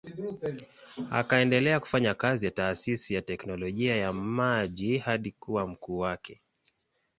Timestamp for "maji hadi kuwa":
4.13-5.67